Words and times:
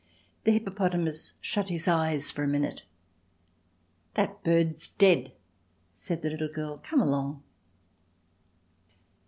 The 0.45 0.51
hippopotamus 0.53 1.33
shut 1.41 1.69
his 1.69 1.87
eyes 1.87 2.31
for 2.31 2.41
a 2.43 2.47
minute. 2.47 2.81
"That 4.15 4.43
bird's 4.43 4.87
dead," 4.87 5.31
said 5.93 6.23
the 6.23 6.31
little 6.31 6.49
girl; 6.51 6.79
"come 6.81 7.01
along." 7.01 7.43